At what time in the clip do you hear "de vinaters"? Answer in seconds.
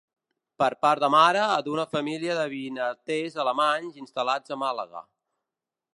2.39-3.37